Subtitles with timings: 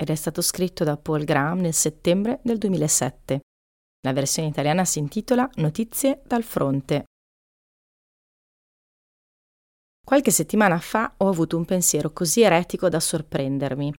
[0.00, 3.40] ed è stato scritto da Paul Graham nel settembre del 2007.
[4.02, 7.06] La versione italiana si intitola Notizie dal fronte.
[10.06, 13.92] Qualche settimana fa ho avuto un pensiero così eretico da sorprendermi.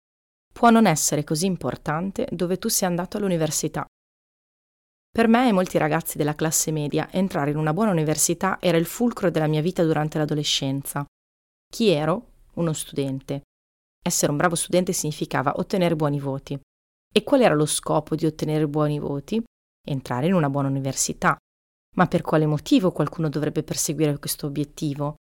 [0.52, 3.84] Può non essere così importante dove tu sia andato all'università.
[5.12, 8.86] Per me e molti ragazzi della classe media entrare in una buona università era il
[8.86, 11.04] fulcro della mia vita durante l'adolescenza.
[11.68, 12.28] Chi ero?
[12.54, 13.42] Uno studente.
[14.02, 16.58] Essere un bravo studente significava ottenere buoni voti.
[17.12, 19.42] E qual era lo scopo di ottenere buoni voti?
[19.86, 21.36] Entrare in una buona università.
[21.96, 25.16] Ma per quale motivo qualcuno dovrebbe perseguire questo obiettivo?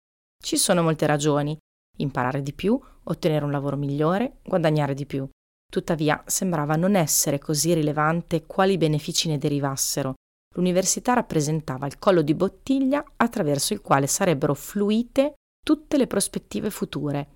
[0.44, 1.58] Ci sono molte ragioni.
[1.98, 5.28] Imparare di più, ottenere un lavoro migliore, guadagnare di più.
[5.72, 10.16] Tuttavia sembrava non essere così rilevante quali benefici ne derivassero.
[10.56, 17.35] L'università rappresentava il collo di bottiglia attraverso il quale sarebbero fluite tutte le prospettive future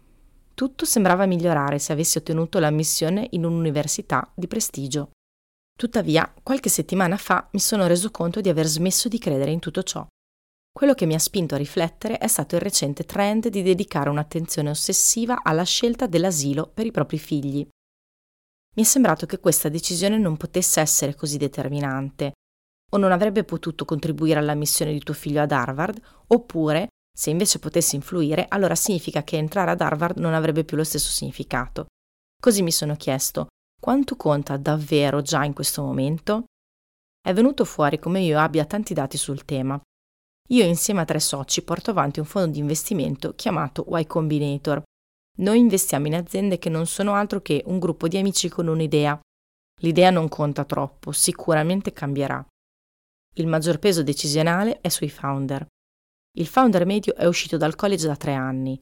[0.59, 5.11] tutto sembrava migliorare se avessi ottenuto l'ammissione in un'università di prestigio.
[5.73, 9.83] Tuttavia, qualche settimana fa mi sono reso conto di aver smesso di credere in tutto
[9.83, 10.05] ciò.
[10.69, 14.69] Quello che mi ha spinto a riflettere è stato il recente trend di dedicare un'attenzione
[14.69, 17.65] ossessiva alla scelta dell'asilo per i propri figli.
[18.75, 22.33] Mi è sembrato che questa decisione non potesse essere così determinante,
[22.91, 27.97] o non avrebbe potuto contribuire all'ammissione di tuo figlio ad Harvard, oppure se invece potesse
[27.97, 31.87] influire, allora significa che entrare ad Harvard non avrebbe più lo stesso significato.
[32.41, 36.45] Così mi sono chiesto, quanto conta davvero già in questo momento?
[37.21, 39.77] È venuto fuori come io abbia tanti dati sul tema.
[40.51, 44.81] Io insieme a tre soci porto avanti un fondo di investimento chiamato Y Combinator.
[45.39, 49.19] Noi investiamo in aziende che non sono altro che un gruppo di amici con un'idea.
[49.81, 52.41] L'idea non conta troppo, sicuramente cambierà.
[53.35, 55.67] Il maggior peso decisionale è sui founder.
[56.37, 58.79] Il founder medio è uscito dal college da tre anni.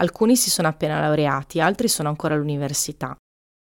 [0.00, 3.16] Alcuni si sono appena laureati, altri sono ancora all'università.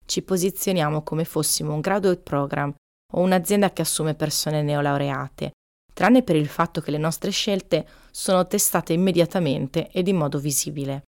[0.06, 2.74] Ci posizioniamo come fossimo un graduate program
[3.14, 5.52] o un'azienda che assume persone neolaureate,
[5.94, 11.04] tranne per il fatto che le nostre scelte sono testate immediatamente ed in modo visibile.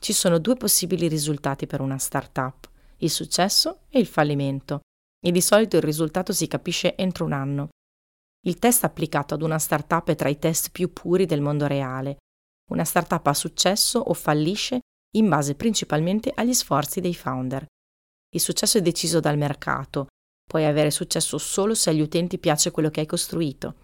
[0.00, 2.68] Ci sono due possibili risultati per una startup,
[2.98, 4.80] il successo e il fallimento,
[5.24, 7.68] e di solito il risultato si capisce entro un anno.
[8.46, 12.18] Il test applicato ad una startup è tra i test più puri del mondo reale.
[12.70, 14.80] Una startup ha successo o fallisce
[15.16, 17.64] in base principalmente agli sforzi dei founder.
[18.34, 20.08] Il successo è deciso dal mercato.
[20.46, 23.76] Puoi avere successo solo se agli utenti piace quello che hai costruito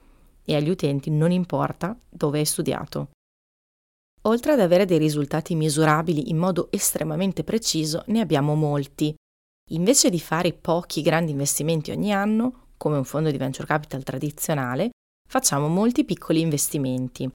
[0.44, 3.10] e agli utenti non importa dove hai studiato.
[4.22, 9.14] Oltre ad avere dei risultati misurabili in modo estremamente preciso, ne abbiamo molti.
[9.70, 14.88] Invece di fare pochi grandi investimenti ogni anno, come un fondo di venture capital tradizionale,
[15.28, 17.30] facciamo molti piccoli investimenti.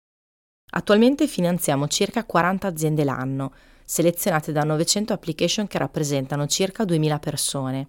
[0.71, 3.53] Attualmente finanziamo circa 40 aziende l'anno,
[3.85, 7.85] selezionate da 900 application che rappresentano circa 2000 persone.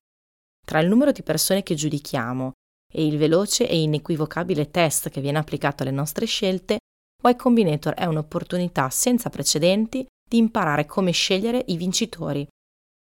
[0.67, 2.53] Tra il numero di persone che giudichiamo
[2.93, 6.77] e il veloce e inequivocabile test che viene applicato alle nostre scelte,
[7.27, 12.47] Y Combinator è un'opportunità senza precedenti di imparare come scegliere i vincitori.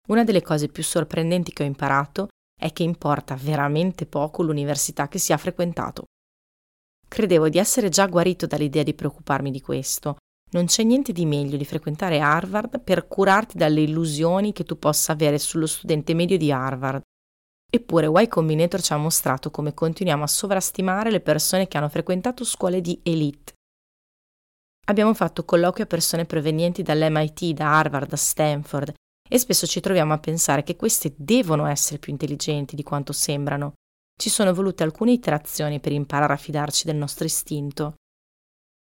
[0.10, 5.20] Una delle cose più sorprendenti che ho imparato è che importa veramente poco l'università che
[5.20, 6.06] si ha frequentato.
[7.08, 10.18] Credevo di essere già guarito dall'idea di preoccuparmi di questo.
[10.52, 15.12] Non c'è niente di meglio di frequentare Harvard per curarti dalle illusioni che tu possa
[15.12, 17.02] avere sullo studente medio di Harvard.
[17.70, 22.44] Eppure Y Combinator ci ha mostrato come continuiamo a sovrastimare le persone che hanno frequentato
[22.46, 23.54] scuole di elite.
[24.88, 28.94] Abbiamo fatto colloqui a persone provenienti dall'MIT, da Harvard, da Stanford
[29.28, 33.74] e spesso ci troviamo a pensare che queste devono essere più intelligenti di quanto sembrano.
[34.18, 37.96] Ci sono volute alcune iterazioni per imparare a fidarci del nostro istinto.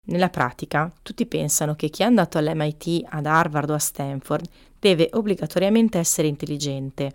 [0.06, 4.48] Nella pratica, tutti pensano che chi è andato all'MIT, ad Harvard o a Stanford
[4.78, 7.14] deve obbligatoriamente essere intelligente.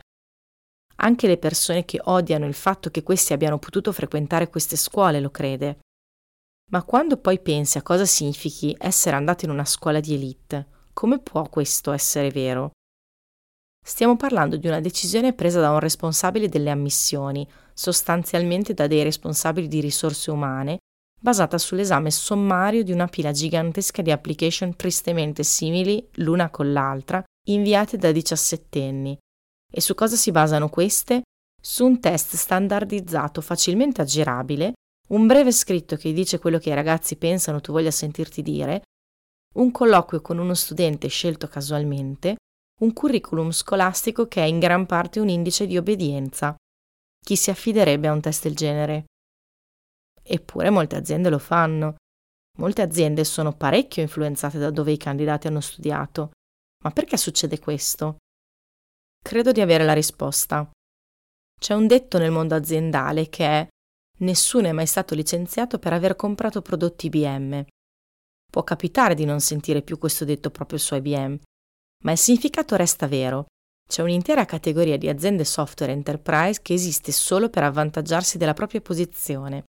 [0.96, 5.30] Anche le persone che odiano il fatto che questi abbiano potuto frequentare queste scuole lo
[5.30, 5.80] crede.
[6.70, 11.20] Ma quando poi pensi a cosa significhi essere andato in una scuola di elite, come
[11.20, 12.72] può questo essere vero?
[13.88, 19.66] Stiamo parlando di una decisione presa da un responsabile delle ammissioni, sostanzialmente da dei responsabili
[19.66, 20.76] di risorse umane,
[21.18, 27.96] basata sull'esame sommario di una pila gigantesca di application tristemente simili l'una con l'altra, inviate
[27.96, 29.16] da diciassettenni.
[29.72, 31.22] E su cosa si basano queste?
[31.60, 34.74] su un test standardizzato facilmente aggirabile,
[35.08, 38.82] un breve scritto che dice quello che i ragazzi pensano tu voglia sentirti dire,
[39.54, 42.36] un colloquio con uno studente scelto casualmente,
[42.78, 46.54] un curriculum scolastico che è in gran parte un indice di obbedienza.
[47.20, 49.04] Chi si affiderebbe a un test del genere?
[50.22, 51.96] Eppure molte aziende lo fanno.
[52.58, 56.30] Molte aziende sono parecchio influenzate da dove i candidati hanno studiato.
[56.84, 58.18] Ma perché succede questo?
[59.22, 60.70] Credo di avere la risposta.
[61.58, 63.68] C'è un detto nel mondo aziendale che è
[64.20, 67.64] nessuno è mai stato licenziato per aver comprato prodotti IBM.
[68.50, 71.38] Può capitare di non sentire più questo detto proprio su IBM,
[72.04, 73.46] ma il significato resta vero.
[73.88, 79.64] C'è un'intera categoria di aziende software enterprise che esiste solo per avvantaggiarsi della propria posizione.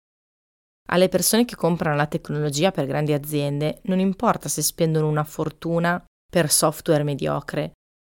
[0.89, 6.03] Alle persone che comprano la tecnologia per grandi aziende non importa se spendono una fortuna
[6.29, 7.73] per software mediocre,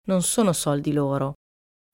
[0.08, 1.34] non sono soldi loro.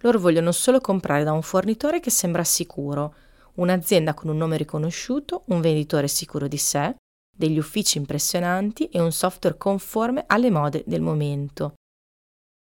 [0.03, 3.15] Loro vogliono solo comprare da un fornitore che sembra sicuro,
[3.55, 6.95] un'azienda con un nome riconosciuto, un venditore sicuro di sé,
[7.35, 11.73] degli uffici impressionanti e un software conforme alle mode del momento.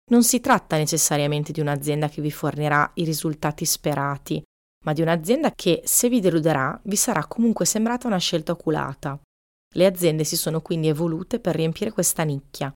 [0.08, 4.40] Non si tratta necessariamente di un'azienda che vi fornirà i risultati sperati,
[4.84, 9.20] ma di un'azienda che, se vi deluderà, vi sarà comunque sembrata una scelta oculata.
[9.74, 12.72] Le aziende si sono quindi evolute per riempire questa nicchia.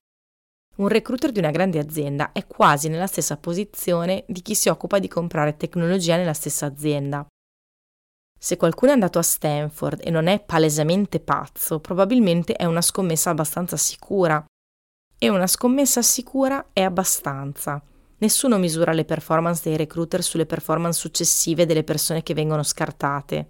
[0.75, 4.99] Un recruiter di una grande azienda è quasi nella stessa posizione di chi si occupa
[4.99, 7.25] di comprare tecnologia nella stessa azienda.
[8.37, 13.29] Se qualcuno è andato a Stanford e non è palesemente pazzo, probabilmente è una scommessa
[13.29, 14.43] abbastanza sicura.
[15.23, 17.79] E una scommessa sicura è abbastanza.
[18.17, 23.49] Nessuno misura le performance dei recruiter sulle performance successive delle persone che vengono scartate.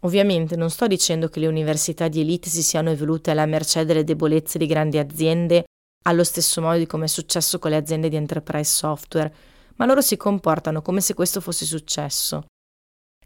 [0.00, 4.02] Ovviamente non sto dicendo che le università di elite si siano evolute alla mercé delle
[4.02, 5.66] debolezze di grandi aziende,
[6.06, 9.34] allo stesso modo di come è successo con le aziende di enterprise software,
[9.74, 12.46] ma loro si comportano come se questo fosse successo.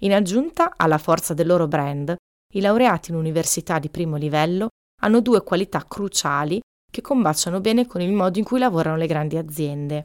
[0.01, 2.13] In aggiunta alla forza del loro brand,
[2.55, 4.71] i laureati in università di primo livello
[5.03, 9.37] hanno due qualità cruciali che combaciano bene con il modo in cui lavorano le grandi
[9.37, 10.05] aziende.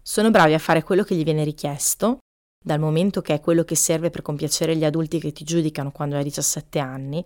[0.00, 2.18] Sono bravi a fare quello che gli viene richiesto,
[2.64, 6.16] dal momento che è quello che serve per compiacere gli adulti che ti giudicano quando
[6.16, 7.24] hai 17 anni,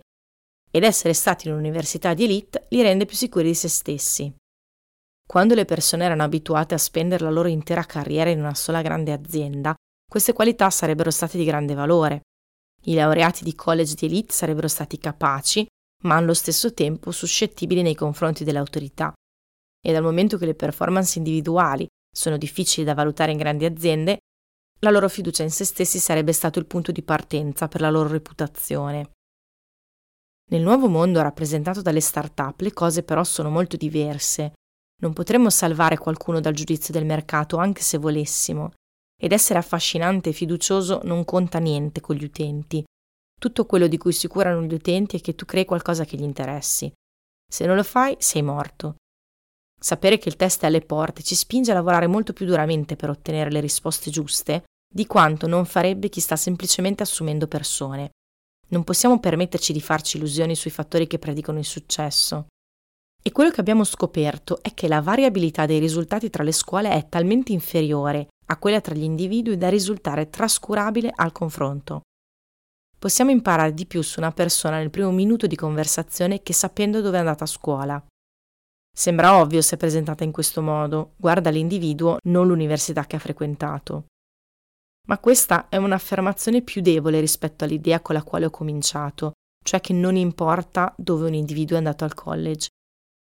[0.69, 4.33] ed essere stati in un'università di elite li rende più sicuri di se stessi.
[5.25, 9.11] Quando le persone erano abituate a spendere la loro intera carriera in una sola grande
[9.11, 9.73] azienda,
[10.09, 12.21] queste qualità sarebbero state di grande valore.
[12.85, 15.65] I laureati di college di elite sarebbero stati capaci,
[16.03, 19.13] ma allo stesso tempo suscettibili nei confronti delle autorità.
[19.85, 24.19] E dal momento che le performance individuali sono difficili da valutare in grandi aziende,
[24.79, 28.09] la loro fiducia in se stessi sarebbe stato il punto di partenza per la loro
[28.09, 29.11] reputazione.
[30.51, 34.53] Nel nuovo mondo rappresentato dalle start-up le cose però sono molto diverse.
[35.01, 38.73] Non potremmo salvare qualcuno dal giudizio del mercato anche se volessimo,
[39.19, 42.83] ed essere affascinante e fiducioso non conta niente con gli utenti.
[43.43, 46.21] Tutto quello di cui si curano gli utenti è che tu crei qualcosa che gli
[46.21, 46.89] interessi.
[47.45, 48.95] Se non lo fai, sei morto.
[49.77, 53.09] Sapere che il test è alle porte ci spinge a lavorare molto più duramente per
[53.09, 58.11] ottenere le risposte giuste di quanto non farebbe chi sta semplicemente assumendo persone.
[58.69, 62.45] Non possiamo permetterci di farci illusioni sui fattori che predicano il successo.
[63.21, 67.09] E quello che abbiamo scoperto è che la variabilità dei risultati tra le scuole è
[67.09, 72.03] talmente inferiore a quella tra gli individui da risultare trascurabile al confronto.
[73.03, 77.17] Possiamo imparare di più su una persona nel primo minuto di conversazione che sapendo dove
[77.17, 78.01] è andata a scuola.
[78.95, 84.05] Sembra ovvio se presentata in questo modo, guarda l'individuo, non l'università che ha frequentato.
[85.09, 89.91] Ma questa è un'affermazione più debole rispetto all'idea con la quale ho cominciato, cioè che
[89.91, 92.69] non importa dove un individuo è andato al college,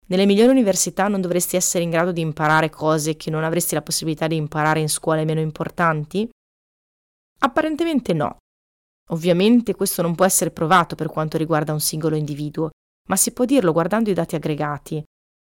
[0.07, 3.83] nelle migliori università non dovresti essere in grado di imparare cose che non avresti la
[3.83, 6.27] possibilità di imparare in scuole meno importanti?
[7.41, 8.37] Apparentemente no.
[9.11, 12.69] Ovviamente questo non può essere provato per quanto riguarda un singolo individuo,
[13.09, 15.03] ma si può dirlo guardando i dati aggregati.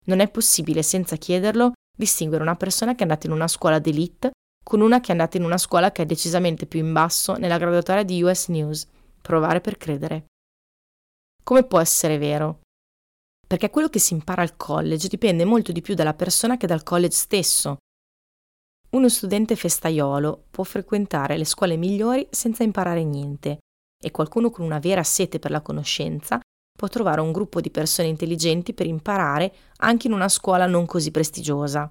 [0.06, 4.30] Non è possibile, senza chiederlo, distinguere una persona che è andata in una scuola d'elite
[4.64, 7.58] con una che è andata in una scuola che è decisamente più in basso nella
[7.58, 8.86] graduatoria di US News.
[9.20, 10.26] Provare per credere.
[11.42, 12.60] Come può essere vero?
[13.50, 16.84] perché quello che si impara al college dipende molto di più dalla persona che dal
[16.84, 17.78] college stesso.
[18.90, 23.58] Uno studente festaiolo può frequentare le scuole migliori senza imparare niente
[24.02, 26.40] e qualcuno con una vera sete per la conoscenza
[26.76, 31.10] può trovare un gruppo di persone intelligenti per imparare anche in una scuola non così
[31.10, 31.88] prestigiosa.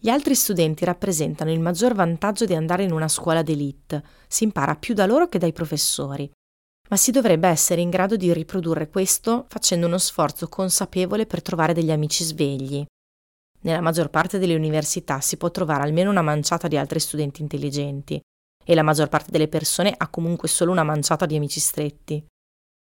[0.00, 4.76] Gli altri studenti rappresentano il maggior vantaggio di andare in una scuola d'élite, si impara
[4.76, 6.30] più da loro che dai professori
[6.92, 11.72] ma si dovrebbe essere in grado di riprodurre questo facendo uno sforzo consapevole per trovare
[11.72, 12.84] degli amici svegli.
[13.62, 18.20] Nella maggior parte delle università si può trovare almeno una manciata di altri studenti intelligenti.
[18.64, 22.24] e la maggior parte delle persone ha comunque solo una manciata di amici stretti.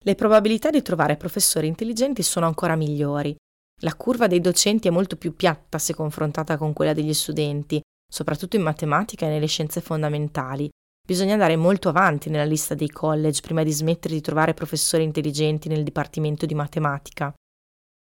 [0.04, 3.34] Le probabilità di trovare professori intelligenti sono ancora migliori.
[3.82, 8.56] La curva dei docenti è molto più piatta se confrontata con quella degli studenti, soprattutto
[8.56, 10.68] in matematica e nelle scienze fondamentali.
[11.06, 15.68] Bisogna andare molto avanti nella lista dei college prima di smettere di trovare professori intelligenti
[15.68, 17.32] nel dipartimento di matematica.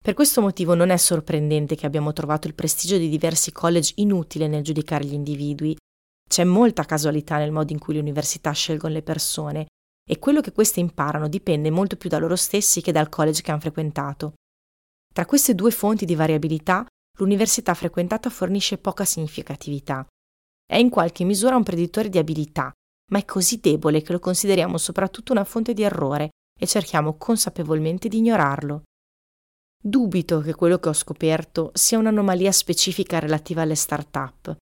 [0.07, 4.47] Per questo motivo non è sorprendente che abbiamo trovato il prestigio di diversi college inutile
[4.47, 5.77] nel giudicare gli individui.
[6.31, 9.67] C'è molta casualità nel modo in cui le università scelgono le persone
[10.09, 13.51] e quello che queste imparano dipende molto più da loro stessi che dal college che
[13.51, 14.35] hanno frequentato.
[15.13, 16.87] Tra queste due fonti di variabilità,
[17.19, 20.07] l'università frequentata fornisce poca significatività.
[20.65, 22.71] È in qualche misura un predittore di abilità,
[23.11, 28.07] ma è così debole che lo consideriamo soprattutto una fonte di errore e cerchiamo consapevolmente
[28.07, 28.83] di ignorarlo.
[29.87, 34.57] Dubito che quello che ho scoperto sia un'anomalia specifica relativa alle start-up.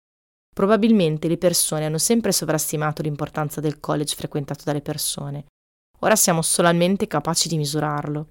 [0.55, 5.47] Probabilmente le persone hanno sempre sovrastimato l'importanza del college frequentato dalle persone.
[6.01, 8.29] Ora siamo solamente capaci di misurarlo.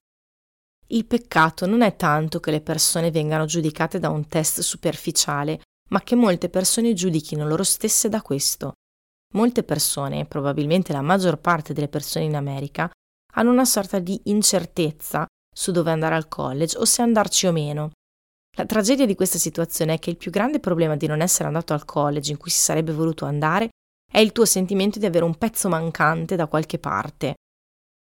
[0.89, 6.01] Il peccato non è tanto che le persone vengano giudicate da un test superficiale, ma
[6.01, 8.73] che molte persone giudichino loro stesse da questo.
[9.33, 12.87] Molte persone, probabilmente la maggior parte delle persone in America,
[13.33, 17.91] hanno una sorta di incertezza su dove andare al college o se andarci o meno.
[18.55, 21.73] La tragedia di questa situazione è che il più grande problema di non essere andato
[21.73, 23.69] al college in cui si sarebbe voluto andare
[24.11, 27.33] è il tuo sentimento di avere un pezzo mancante da qualche parte.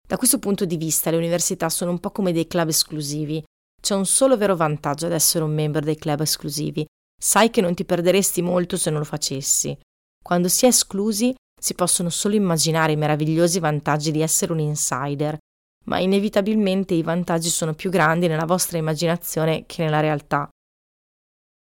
[0.07, 3.43] Da questo punto di vista le università sono un po' come dei club esclusivi.
[3.79, 6.85] C'è un solo vero vantaggio ad essere un membro dei club esclusivi.
[7.21, 9.77] Sai che non ti perderesti molto se non lo facessi.
[10.23, 15.37] Quando si è esclusi si possono solo immaginare i meravigliosi vantaggi di essere un insider,
[15.85, 20.49] ma inevitabilmente i vantaggi sono più grandi nella vostra immaginazione che nella realtà.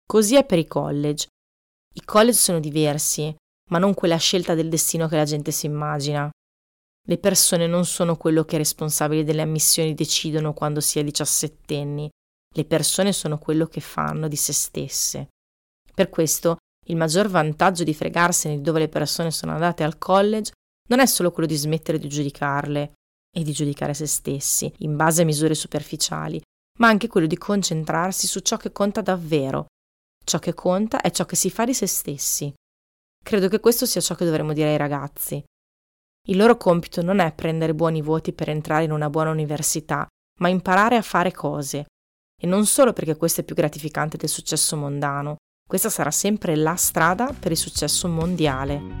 [0.05, 1.27] Così è per i college.
[1.93, 3.33] I college sono diversi,
[3.69, 6.29] ma non quella scelta del destino che la gente si immagina.
[7.07, 12.09] Le persone non sono quello che i responsabili delle ammissioni decidono quando si è diciassettenni,
[12.53, 15.29] le persone sono quello che fanno di se stesse.
[15.93, 20.51] Per questo il maggior vantaggio di fregarsene di dove le persone sono andate al college
[20.89, 22.93] non è solo quello di smettere di giudicarle,
[23.33, 26.41] e di giudicare se stessi in base a misure superficiali,
[26.79, 29.67] ma anche quello di concentrarsi su ciò che conta davvero.
[30.23, 32.53] Ciò che conta è ciò che si fa di se stessi.
[33.23, 35.43] Credo che questo sia ciò che dovremmo dire ai ragazzi.
[36.27, 40.07] Il loro compito non è prendere buoni voti per entrare in una buona università,
[40.39, 41.85] ma imparare a fare cose.
[42.39, 46.75] E non solo perché questo è più gratificante del successo mondano, questa sarà sempre la
[46.75, 49.00] strada per il successo mondiale.